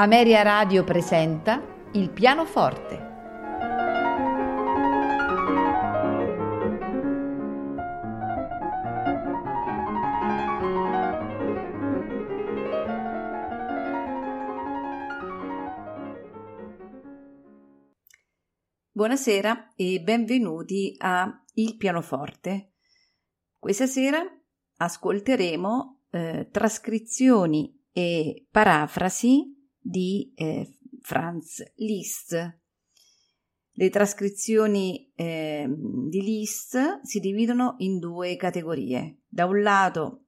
[0.00, 1.62] Ameria Radio presenta
[1.92, 3.08] Il pianoforte.
[18.90, 22.72] Buonasera e benvenuti a Il pianoforte.
[23.58, 24.22] Questa sera
[24.78, 32.58] ascolteremo eh, trascrizioni e parafrasi di eh, Franz Liszt.
[33.72, 39.22] Le trascrizioni eh, di Liszt si dividono in due categorie.
[39.26, 40.26] Da un lato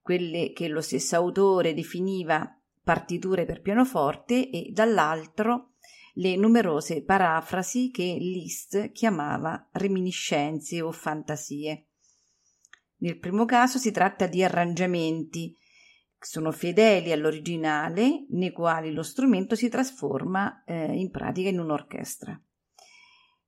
[0.00, 5.72] quelle che lo stesso autore definiva partiture per pianoforte e dall'altro
[6.14, 11.88] le numerose parafrasi che Liszt chiamava reminiscenze o fantasie.
[12.98, 15.56] Nel primo caso si tratta di arrangiamenti
[16.26, 22.40] sono fedeli all'originale, nei quali lo strumento si trasforma eh, in pratica in un'orchestra.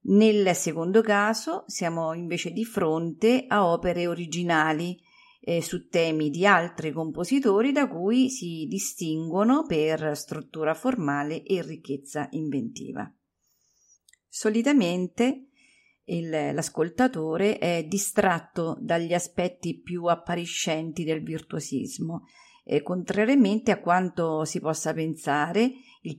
[0.08, 4.97] Nel secondo caso siamo invece di fronte a opere originali
[5.41, 12.28] eh, su temi di altri compositori da cui si distinguono per struttura formale e ricchezza
[12.32, 13.12] inventiva.
[14.28, 15.48] Solitamente
[16.04, 22.27] il, l'ascoltatore è distratto dagli aspetti più appariscenti del virtuosismo
[22.69, 25.70] eh, contrariamente a quanto si possa pensare,
[26.03, 26.19] il,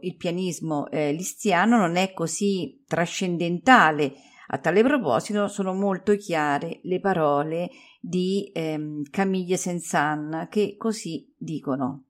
[0.00, 4.14] il pianismo eh, listiano non è così trascendentale.
[4.50, 7.68] A tale proposito sono molto chiare le parole
[8.00, 12.04] di ehm, Camille Saint-Saëns che così dicono.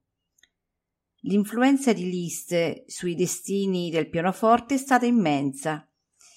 [1.22, 5.84] L'influenza di Liszt sui destini del pianoforte è stata immensa.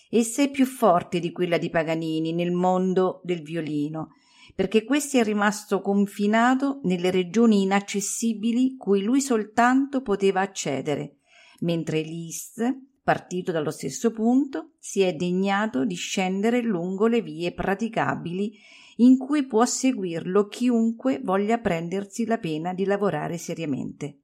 [0.09, 4.09] Essa è più forte di quella di Paganini nel mondo del violino
[4.55, 11.17] perché questi è rimasto confinato nelle regioni inaccessibili cui lui soltanto poteva accedere,
[11.59, 12.61] mentre Liszt,
[13.03, 18.53] partito dallo stesso punto, si è degnato di scendere lungo le vie praticabili
[18.97, 24.19] in cui può seguirlo chiunque voglia prendersi la pena di lavorare seriamente.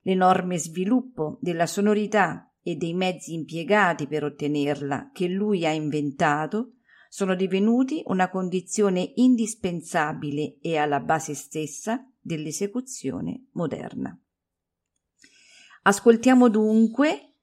[0.00, 6.75] L'enorme sviluppo della sonorità e dei mezzi impiegati per ottenerla che lui ha inventato
[7.16, 14.14] sono divenuti una condizione indispensabile e alla base stessa dell'esecuzione moderna.
[15.84, 17.36] Ascoltiamo dunque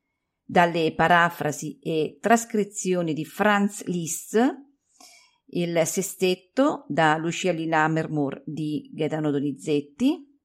[0.44, 4.38] dalle parafrasi e trascrizioni di Franz Liszt
[5.46, 10.40] il sestetto da Lucia Lina Mermur di Gaetano Donizetti,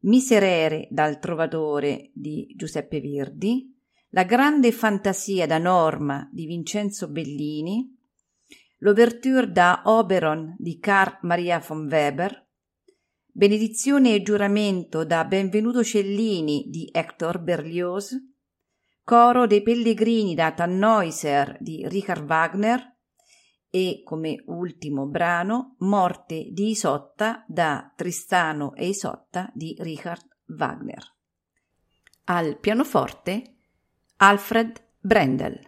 [0.00, 3.72] Miserere dal Trovatore di Giuseppe Verdi,
[4.08, 7.97] La grande fantasia da Norma di Vincenzo Bellini,
[8.78, 12.46] l'ouverture da Oberon di Carl Maria von Weber,
[13.30, 18.16] Benedizione e giuramento da Benvenuto Cellini di Hector Berlioz,
[19.04, 22.96] Coro dei Pellegrini da Tannhäuser di Richard Wagner
[23.70, 31.14] e, come ultimo brano, Morte di Isotta da Tristano e Isotta di Richard Wagner.
[32.24, 33.54] Al pianoforte
[34.16, 35.67] Alfred Brendel.